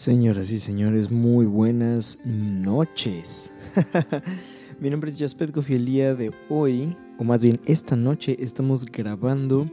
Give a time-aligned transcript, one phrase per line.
[0.00, 3.52] Señoras y señores, muy buenas noches.
[4.80, 8.86] Mi nombre es Jaspetkov y el día de hoy, o más bien esta noche, estamos
[8.86, 9.70] grabando,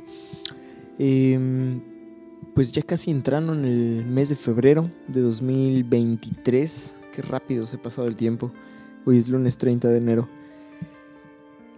[0.99, 1.79] em,
[2.53, 6.97] pues ya casi entrando en el mes de febrero de 2023.
[7.13, 8.51] Qué rápido se ha pasado el tiempo.
[9.05, 10.27] Hoy es lunes 30 de enero.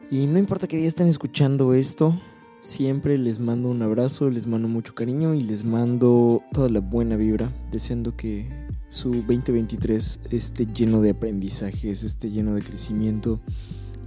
[0.10, 2.20] Y no importa qué día estén escuchando esto,
[2.62, 7.16] Siempre les mando un abrazo, les mando mucho cariño y les mando toda la buena
[7.16, 8.50] vibra, deseando que
[8.90, 13.40] su 2023 esté lleno de aprendizajes, esté lleno de crecimiento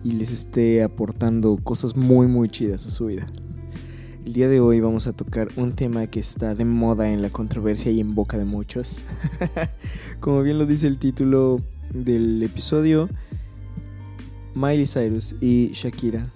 [0.04, 3.26] y les esté aportando cosas muy muy chidas a su vida.
[4.26, 7.30] El día de hoy vamos a tocar un tema que está de moda en la
[7.30, 9.02] controversia y en boca de muchos.
[10.20, 11.62] Como bien lo dice el título
[11.94, 13.08] del episodio,
[14.54, 16.30] Miley Cyrus y Shakira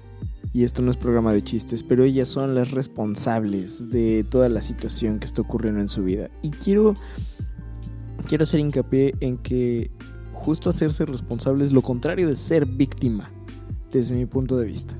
[0.56, 4.62] y esto no es programa de chistes, pero ellas son las responsables de toda la
[4.62, 6.30] situación que está ocurriendo en su vida.
[6.40, 6.94] Y quiero,
[8.26, 9.90] quiero hacer hincapié en que
[10.32, 13.30] justo hacerse responsable es lo contrario de ser víctima,
[13.92, 14.98] desde mi punto de vista.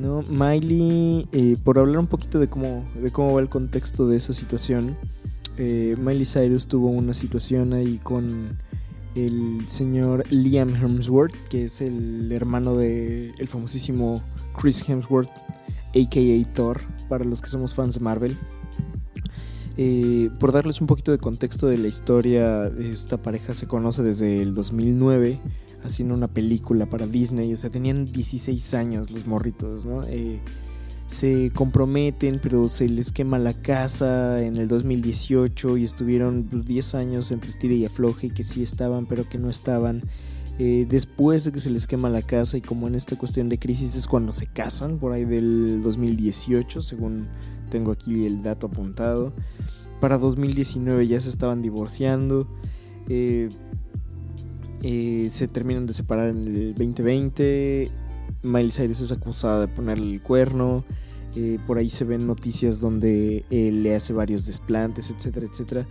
[0.00, 0.22] ¿No?
[0.22, 4.34] Miley, eh, por hablar un poquito de cómo, de cómo va el contexto de esa
[4.34, 4.98] situación,
[5.58, 8.58] eh, Miley Cyrus tuvo una situación ahí con
[9.14, 14.22] el señor Liam Hemsworth, que es el hermano del el famosísimo
[14.58, 15.30] Chris Hemsworth,
[15.88, 18.38] aka Thor, para los que somos fans de Marvel.
[19.76, 24.42] Eh, por darles un poquito de contexto de la historia, esta pareja se conoce desde
[24.42, 25.40] el 2009
[25.82, 30.02] haciendo una película para Disney, o sea, tenían 16 años los morritos, ¿no?
[30.04, 30.40] Eh,
[31.10, 36.94] se comprometen, pero se les quema la casa en el 2018 y estuvieron 10 pues,
[36.94, 40.04] años entre estira y afloje, que sí estaban, pero que no estaban.
[40.60, 43.58] Eh, después de que se les quema la casa y como en esta cuestión de
[43.58, 47.26] crisis es cuando se casan, por ahí del 2018, según
[47.70, 49.32] tengo aquí el dato apuntado.
[50.00, 52.46] Para 2019 ya se estaban divorciando.
[53.08, 53.48] Eh,
[54.84, 57.90] eh, se terminan de separar en el 2020.
[58.42, 60.84] Miley Cyrus es acusada de ponerle el cuerno.
[61.66, 65.86] por ahí se ven noticias donde él le hace varios desplantes, etcétera, etcétera.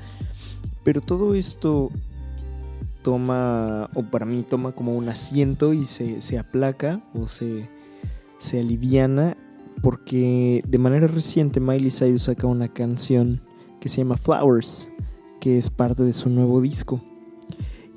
[0.83, 1.91] Pero todo esto
[3.01, 7.69] toma, o para mí toma como un asiento y se, aplaca o se,
[8.39, 9.37] se aliviana
[9.81, 13.41] porque de manera reciente Miley Cyrus saca una canción
[13.79, 14.89] que se llama Flowers,
[15.39, 17.01] que es parte de su nuevo disco.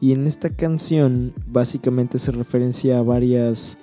[0.00, 3.78] Y en esta canción básicamente se referencia a varias,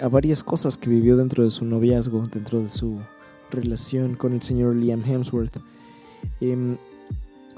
[0.00, 2.98] a varias cosas que vivió dentro de su noviazgo, dentro de su
[3.50, 5.58] relación con el señor Liam Hemsworth.
[6.40, 6.76] Em,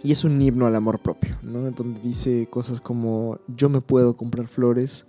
[0.03, 1.71] y es un himno al amor propio, ¿no?
[1.71, 5.07] Donde dice cosas como yo me puedo comprar flores,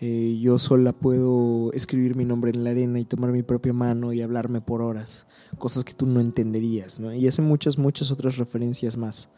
[0.00, 4.12] eh, yo sola puedo escribir mi nombre en la arena y tomar mi propia mano
[4.12, 5.26] y hablarme por horas,
[5.58, 7.12] cosas que tú no entenderías, ¿no?
[7.12, 9.28] Y hace muchas, muchas otras referencias más,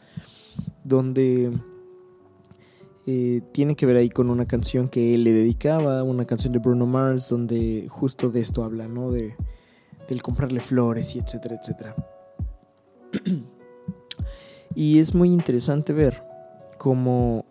[0.84, 1.50] donde
[3.12, 6.60] eh, tiene que ver ahí con una canción que él le dedicaba, una canción de
[6.60, 9.10] Bruno Mars, donde justo de esto habla, ¿no?
[9.10, 9.34] De,
[10.08, 11.96] del comprarle flores y etcétera, etcétera.
[14.76, 16.24] Y es muy interesante ver
[16.78, 17.44] cómo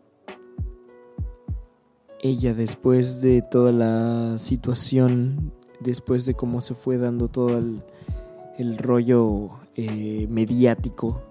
[2.22, 9.50] ella después de toda la situación, después de cómo se fue dando todo el, rollo
[9.76, 11.22] eh, mediático,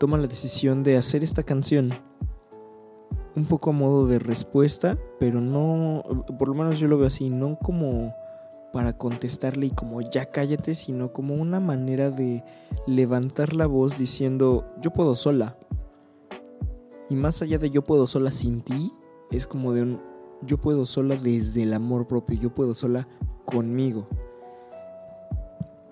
[0.00, 1.94] toma la decisión de hacer esta canción
[3.34, 6.02] un poco a modo de respuesta, pero no,
[6.38, 8.14] por lo menos yo lo veo así, no como
[8.72, 12.42] para contestarle y como ya cállate, sino como una manera de
[12.86, 15.56] levantar la voz diciendo yo puedo sola.
[17.08, 18.90] Y más allá de yo puedo sola sin ti,
[19.30, 20.00] es como de un
[20.44, 23.06] yo puedo sola desde el amor propio, yo puedo sola
[23.44, 24.08] conmigo.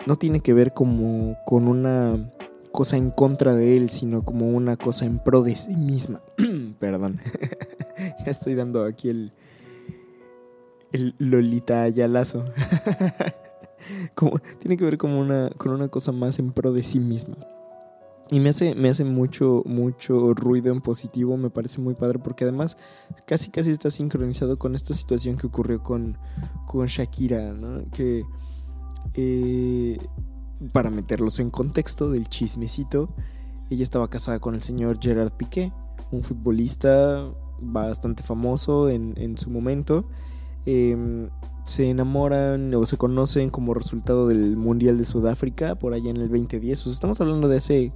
[0.07, 2.33] No tiene que ver como con una
[2.71, 6.21] cosa en contra de él, sino como una cosa en pro de sí misma.
[6.81, 7.21] Perdón.
[8.25, 9.31] ya estoy dando aquí el,
[10.91, 12.43] el Lolita Ayalazo.
[14.15, 17.37] como, tiene que ver como una, con una cosa más en pro de sí misma.
[18.31, 22.45] Y me hace, me hace mucho, mucho ruido en positivo, me parece muy padre, porque
[22.45, 22.77] además
[23.25, 26.17] casi casi está sincronizado con esta situación que ocurrió con,
[26.65, 27.83] con Shakira, ¿no?
[27.91, 28.23] Que
[29.15, 29.99] eh,
[30.71, 33.13] para meterlos en contexto del chismecito,
[33.69, 35.73] ella estaba casada con el señor Gerard Piqué,
[36.11, 40.05] un futbolista bastante famoso en, en su momento.
[40.65, 41.29] Em,
[41.63, 46.29] se enamoran o se conocen como resultado del Mundial de Sudáfrica por allá en el
[46.29, 46.83] 2010.
[46.83, 47.93] Pues estamos hablando de hace,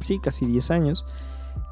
[0.00, 1.06] sí, casi 10 años.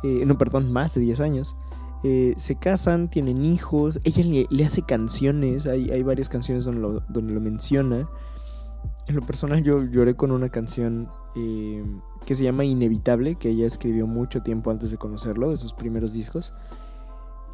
[0.02, 1.56] Eh, no, perdón, más de 10 años.
[2.02, 7.34] Eh, se casan, tienen hijos, ella le, hace canciones, hay, hay, varias canciones donde donde
[7.34, 8.08] lo menciona.
[9.06, 11.84] En lo personal yo lloré con una canción eh,
[12.24, 16.12] que se llama Inevitable, que ella escribió mucho tiempo antes de conocerlo, de sus primeros
[16.12, 16.54] discos.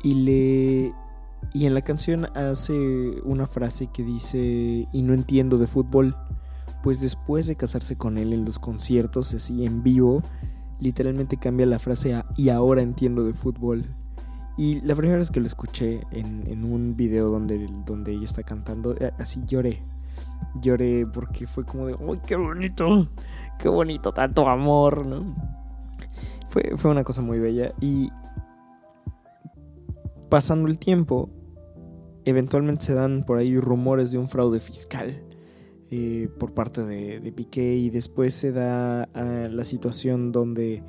[0.02, 0.94] Y le...
[1.52, 2.74] Y en la canción hace
[3.22, 6.16] una frase que dice, y no entiendo de fútbol,
[6.82, 10.22] pues después de casarse con él en los conciertos, así en vivo,
[10.80, 13.84] literalmente cambia la frase a, y ahora entiendo de fútbol.
[14.58, 18.94] Y la primera vez que lo escuché en, un video donde, donde ella está cantando,
[18.98, 19.82] eh, así lloré.
[20.60, 23.08] Lloré porque fue como de, ¡ay, qué bonito!
[23.58, 25.06] ¡Qué bonito tanto amor!
[25.06, 25.34] ¿no?
[26.48, 27.72] Fue, fue una cosa muy bella.
[27.80, 28.10] Y
[30.28, 31.30] pasando el tiempo,
[32.24, 35.22] eventualmente se dan por ahí rumores de un fraude fiscal
[35.90, 40.82] eh, por parte de, de, Piqué y después se da la situación donde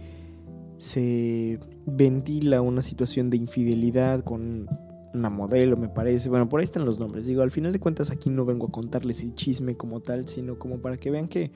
[0.79, 4.67] se ventila una situación de infidelidad con
[5.13, 6.29] una modelo, me parece.
[6.29, 7.27] Bueno, por ahí están los nombres.
[7.27, 10.57] Digo, al final de cuentas aquí no vengo a contarles el chisme como tal, sino
[10.57, 11.51] como para que vean que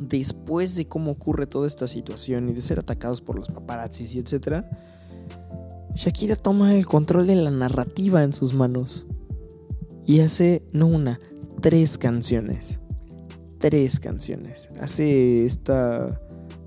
[0.00, 4.18] después de cómo ocurre toda esta situación y de ser atacados por los paparazzis y
[4.18, 4.68] etcétera,
[5.94, 9.06] Shakira toma el control de la narrativa en sus manos
[10.06, 11.20] y hace no una,
[11.60, 12.80] tres canciones.
[13.58, 14.70] Tres canciones.
[14.80, 16.20] Hace esta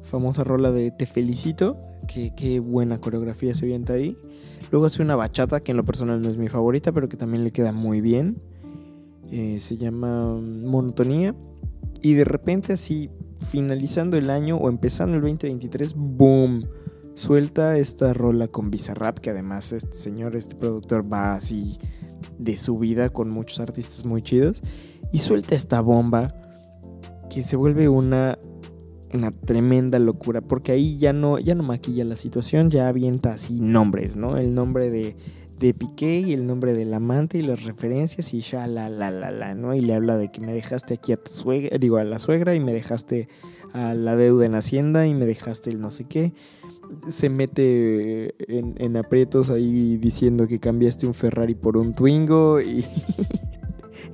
[0.04, 4.16] famosa rola de Te felicito, que qué buena coreografía se vienta ahí.
[4.70, 7.44] Luego hace una bachata que en lo personal no es mi favorita, pero que también
[7.44, 8.42] le queda muy bien.
[9.32, 11.36] Eh, se llama Monotonía.
[12.02, 13.10] Y de repente así,
[13.44, 16.66] finalizando el año o empezando el 2023, ¡boom!
[17.16, 21.78] Suelta esta rola con Bizarrap, que además este señor, este productor va así
[22.40, 24.64] de su vida con muchos artistas muy chidos.
[25.12, 26.34] Y suelta esta bomba
[27.30, 28.40] que se vuelve una
[29.14, 33.60] una tremenda locura, porque ahí ya no, ya no maquilla la situación, ya avienta así
[33.62, 34.38] nombres, ¿no?
[34.38, 35.16] El nombre de,
[35.60, 39.32] de Piqué y el nombre del amante y las referencias y ya la la la
[39.32, 39.74] la, ¿no?
[39.74, 42.56] Y le habla de que me dejaste aquí a tu suegra, digo a la suegra
[42.56, 43.28] y me dejaste
[43.74, 46.34] a la deuda en Hacienda y me dejaste el no sé qué.
[47.08, 52.86] Se mete en, en aprietos ahí diciendo que cambiaste un Ferrari por un Twingo y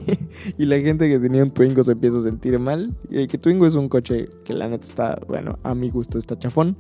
[0.58, 2.96] y la gente que tenía un Twingo se empieza a sentir mal.
[3.10, 6.38] Y que Twingo es un coche que la neta está, bueno, a mi gusto está
[6.38, 6.78] chafón.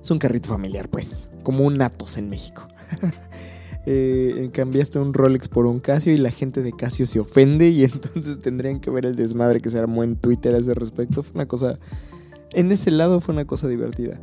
[0.00, 2.66] Es un carrito familiar, pues, como un Atos en México.
[3.86, 7.84] eh, cambiaste un Rolex por un Casio y la gente de Casio se ofende y
[7.84, 11.22] entonces tendrían que ver el desmadre que se armó en Twitter a ese respecto.
[11.22, 11.76] Fue una cosa,
[12.52, 14.20] en ese lado fue una cosa divertida.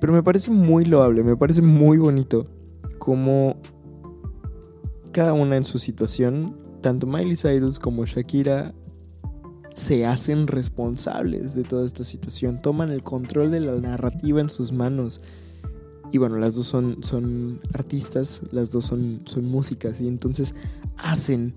[0.00, 2.46] Pero me parece muy loable, me parece muy bonito
[2.98, 3.56] como
[5.12, 8.74] cada una en su situación, tanto Miley Cyrus como Shakira
[9.74, 14.72] se hacen responsables de toda esta situación, toman el control de la narrativa en sus
[14.72, 15.20] manos.
[16.14, 20.54] Y bueno, las dos son, son artistas, las dos son, son músicas y entonces
[20.96, 21.56] hacen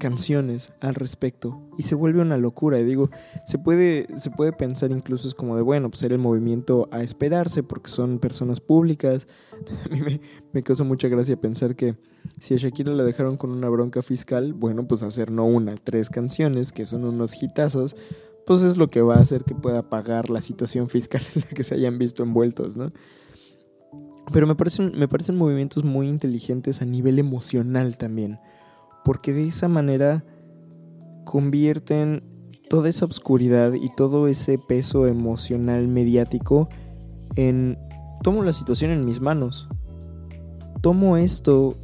[0.00, 2.80] canciones al respecto y se vuelve una locura.
[2.80, 3.10] Y digo,
[3.46, 7.04] se puede, se puede pensar incluso es como de, bueno, pues era el movimiento a
[7.04, 9.28] esperarse porque son personas públicas.
[9.86, 10.20] A mí me,
[10.52, 11.96] me causa mucha gracia pensar que
[12.40, 16.10] si a Shakira la dejaron con una bronca fiscal, bueno, pues hacer no una, tres
[16.10, 17.94] canciones que son unos hitazos,
[18.46, 21.48] pues es lo que va a hacer que pueda pagar la situación fiscal en la
[21.48, 22.90] que se hayan visto envueltos, ¿no?
[24.30, 28.38] Pero me parecen, me parecen movimientos muy inteligentes a nivel emocional también
[29.04, 30.24] porque de esa manera
[31.24, 32.22] convierten
[32.68, 36.68] toda esa oscuridad y todo ese peso emocional mediático
[37.36, 37.78] en
[38.22, 39.68] tomo la situación en mis manos.
[40.80, 41.76] Tomo esto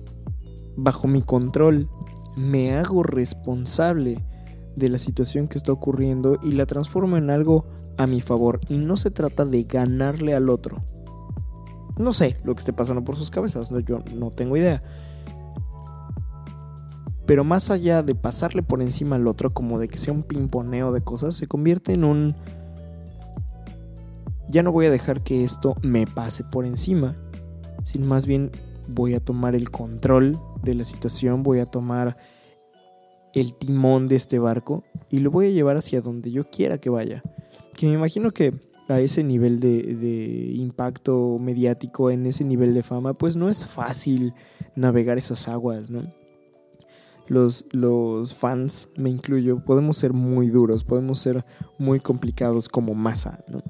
[0.77, 1.89] bajo mi control,
[2.37, 4.25] me hago responsable
[4.77, 7.67] de la situación que está ocurriendo y la transformo en algo
[7.97, 8.61] a mi favor.
[8.69, 10.81] Y no se trata de ganarle al otro.
[11.99, 14.83] No sé lo que esté pasando por sus cabezas, yo no tengo idea.
[17.27, 20.93] Pero más allá de pasarle por encima al otro, como de que sea un pimponeo
[20.93, 22.37] de cosas, se convierte en un...
[24.49, 27.17] Ya no voy a dejar que esto me pase por encima,
[27.85, 28.51] sino más bien
[28.89, 32.17] voy a tomar el control de la situación, voy a tomar
[33.35, 36.89] el timón de este barco y lo voy a llevar hacia donde yo quiera que
[36.89, 37.23] vaya.
[37.75, 38.55] Que me imagino que
[38.89, 43.67] a ese nivel de, de, impacto mediático, en ese nivel de fama, pues no es
[43.67, 44.35] fácil
[44.75, 46.03] navegar esas aguas, ¿no?
[47.29, 51.45] los, los fans, me incluyo, podemos ser muy duros, podemos ser
[51.79, 53.63] muy complicados como masa, ¿no?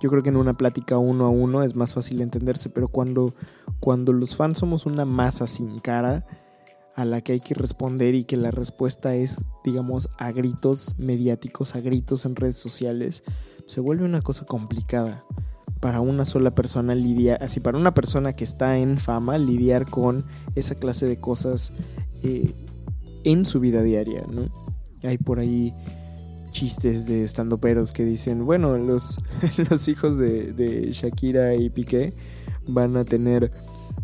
[0.00, 3.34] Yo creo que en una plática uno a uno es más fácil entenderse, pero cuando,
[3.78, 6.26] cuando los fans somos una masa sin cara
[6.96, 11.76] a la que hay que responder y que la respuesta es, digamos, a gritos mediáticos,
[11.76, 13.22] a gritos en redes sociales,
[13.66, 15.24] se vuelve una cosa complicada
[15.80, 20.24] para una sola persona lidiar, así para una persona que está en fama, lidiar con
[20.54, 21.72] esa clase de cosas
[22.22, 22.54] eh,
[23.24, 24.48] en su vida diaria, ¿no?
[25.02, 25.74] Hay por ahí
[26.52, 29.18] chistes de estandoperos que dicen, bueno, los,
[29.70, 32.14] los hijos de, Shakira y Piqué
[32.68, 33.50] van a tener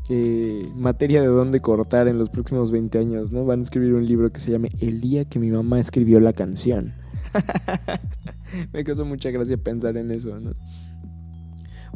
[0.08, 3.44] eh, materia de dónde cortar en los próximos 20 años, ¿no?
[3.44, 6.32] Van a escribir un libro que se llame El día que mi mamá escribió la
[6.32, 6.94] canción.
[8.72, 10.52] Me causó mucha gracia pensar en eso, ¿no?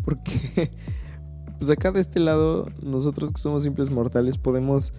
[0.05, 0.71] Porque,
[1.59, 4.93] pues acá de este lado, nosotros que somos simples mortales podemos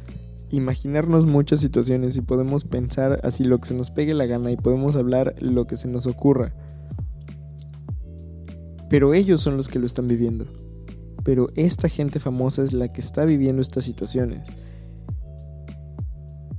[0.50, 4.58] imaginarnos muchas situaciones y podemos pensar así lo que se nos pegue la gana y
[4.58, 6.54] podemos hablar lo que se nos ocurra.
[8.90, 10.46] Pero ellos son los que lo están viviendo.
[11.24, 14.48] Pero esta gente famosa es la que está viviendo estas situaciones.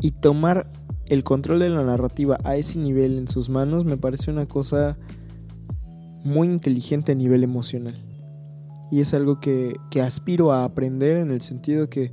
[0.00, 0.66] Y tomar
[1.06, 4.96] el control de la narrativa a ese nivel en sus manos me parece una cosa
[6.25, 7.94] muy inteligente a nivel emocional.
[8.90, 12.12] Y es algo que, que aspiro a aprender en el sentido que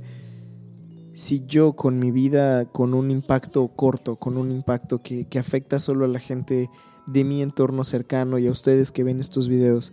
[1.12, 6.04] si yo con mi vida, con un impacto corto, con un impacto que, afecta solo
[6.04, 6.70] a la gente
[7.06, 9.92] de mi entorno cercano y a ustedes que ven estos videos,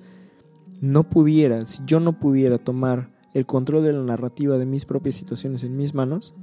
[0.82, 5.16] no pudiera, si yo no pudiera tomar el control de la narrativa de mis propias
[5.16, 6.34] situaciones en mis manos,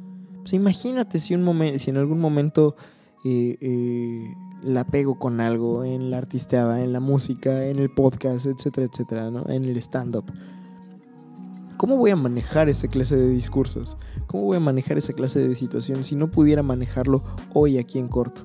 [0.46, 1.34] pues imagínate si,
[1.78, 2.76] si en algún momento
[3.24, 8.46] eh, eh, la pego con algo en la artisteada, en la música, en el podcast,
[8.46, 9.44] etcétera, etcétera, ¿no?
[9.48, 10.32] en el stand-up
[11.78, 13.98] ¿Cómo voy a manejar esa clase de discursos?
[14.28, 18.06] ¿Cómo voy a manejar esa clase de situaciones si no pudiera manejarlo hoy aquí en
[18.06, 18.44] corto?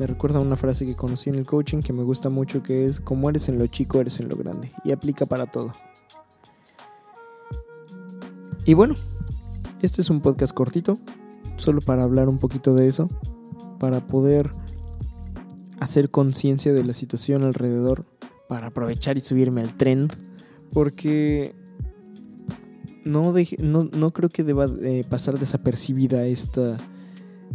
[0.00, 3.00] Me recuerda una frase que conocí en el coaching que me gusta mucho que es
[3.00, 4.72] como eres en lo chico, eres en lo grande.
[4.84, 5.74] Y aplica para todo.
[8.64, 8.96] Y bueno,
[9.80, 10.98] este es un podcast cortito,
[11.60, 13.08] solo para hablar un poquito de eso,
[13.78, 14.50] para poder
[15.78, 18.04] hacer conciencia de la situación alrededor,
[18.48, 20.12] para aprovechar y subirme al trend,
[20.72, 21.54] porque
[23.04, 26.76] no, no, creo que deba eh, pasar desapercibida esta,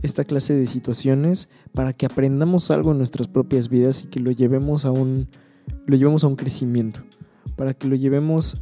[0.01, 4.31] esta clase de situaciones para que aprendamos algo en nuestras propias vidas y que lo
[4.31, 5.27] llevemos a un,
[5.85, 7.01] lo llevemos a un crecimiento.
[7.55, 8.61] Para que lo llevemos,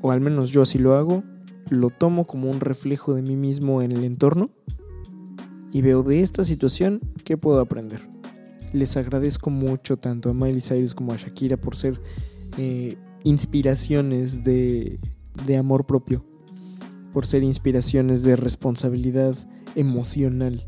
[0.00, 1.24] o al menos yo así lo hago,
[1.70, 4.50] lo tomo como un reflejo de mí mismo en el entorno
[5.72, 8.00] y veo de esta situación qué puedo aprender.
[8.72, 12.00] Les agradezco mucho tanto a Miley Cyrus como a Shakira por ser
[12.56, 14.98] eh, inspiraciones de
[15.46, 16.24] de amor propio,
[17.12, 19.36] por ser inspiraciones de responsabilidad
[19.74, 20.66] emocional.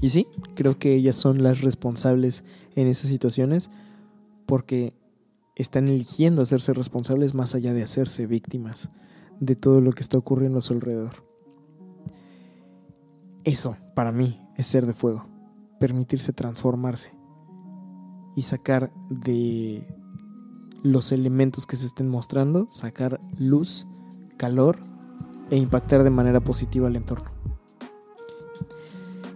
[0.00, 3.70] Y sí, creo que ellas son las responsables en esas situaciones
[4.46, 4.94] porque
[5.54, 8.88] están eligiendo hacerse responsables más allá de hacerse víctimas
[9.42, 11.26] de todo lo que está ocurriendo a su alrededor.
[13.42, 15.26] Eso, para mí, es ser de fuego,
[15.80, 17.12] permitirse transformarse
[18.36, 19.84] y sacar de
[20.84, 23.88] los elementos que se estén mostrando, sacar luz,
[24.36, 24.78] calor
[25.50, 27.32] e impactar de manera positiva al entorno.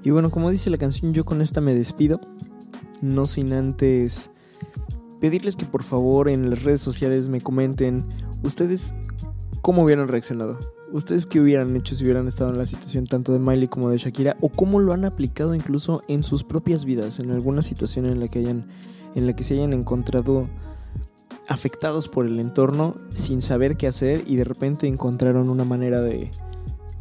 [0.05, 2.21] Y bueno, como dice la canción, yo con esta me despido,
[3.03, 4.31] no sin antes
[5.21, 8.07] pedirles que por favor en las redes sociales me comenten
[8.45, 8.95] ustedes
[9.67, 10.61] cómo hubieran reaccionado.
[10.93, 13.99] ¿Ustedes qué hubieran hecho si hubieran estado en la situación tanto de Miley como de
[13.99, 14.37] Shakira?
[14.41, 18.29] ¿O cómo lo han aplicado incluso en sus propias vidas, en alguna situación en la
[18.29, 18.69] que, hayan,
[19.17, 20.47] en la que se hayan encontrado
[21.49, 26.31] afectados por el entorno sin saber qué hacer y de repente encontraron una manera de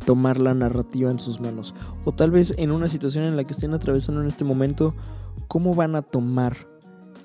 [0.04, 1.76] tomar la narrativa en sus manos.
[2.04, 4.96] O tal vez en una situación en la que estén atravesando en este momento,
[5.48, 6.68] ¿cómo van a tomar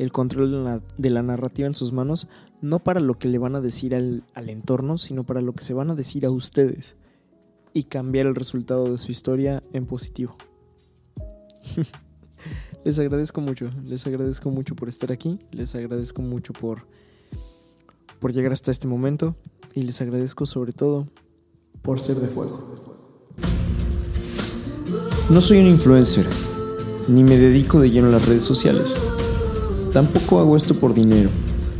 [0.02, 2.28] el control de la, narrativa en sus manos?
[2.60, 5.64] No para lo que le van a decir al, al entorno, sino para lo que
[5.64, 6.96] se van a decir a ustedes
[7.72, 10.36] y cambiar el resultado de su historia en positivo.
[12.84, 16.86] les agradezco mucho, les agradezco mucho por estar aquí, les agradezco mucho por
[18.20, 19.34] por llegar hasta este momento
[19.74, 21.08] y les agradezco sobre todo
[21.82, 22.60] por ser de fuerza.
[25.30, 26.26] No soy un influencer,
[27.08, 28.94] ni me dedico de lleno a las redes sociales.
[29.92, 31.30] Tampoco hago esto por dinero.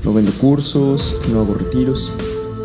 [0.05, 2.11] No vendo cursos, no hago retiros.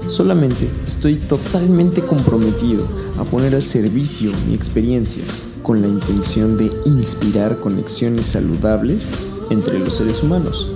[0.07, 2.87] Solamente estoy totalmente comprometido
[3.17, 5.23] a poner al servicio mi experiencia
[5.61, 9.07] con la intención de inspirar conexiones saludables
[9.49, 10.69] entre los seres humanos.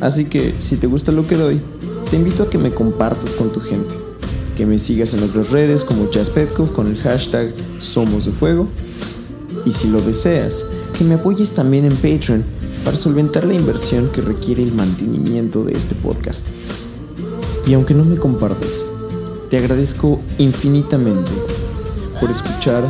[0.00, 1.60] Así que si te gusta lo que doy,
[2.10, 3.94] te invito a que me compartas con tu gente,
[4.56, 6.30] que me sigas en otras redes como Chas
[6.72, 8.68] con el hashtag Somos de Fuego
[9.64, 10.66] Y si lo deseas,
[10.98, 12.44] que me apoyes también en Patreon
[12.84, 16.46] para solventar la inversión que requiere el mantenimiento de este podcast.
[17.66, 18.84] Y aunque no me compartas,
[19.50, 21.30] te agradezco infinitamente
[22.20, 22.84] por escuchar,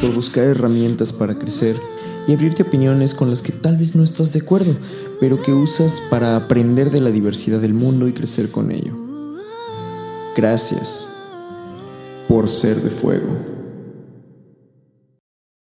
[0.00, 1.80] por buscar herramientas para crecer
[2.26, 4.76] y abrirte opiniones con las que tal vez no estás de acuerdo,
[5.20, 8.92] pero que usas para aprender de la diversidad del mundo y crecer con ello.
[10.36, 11.08] Gracias
[12.28, 13.57] por ser de fuego.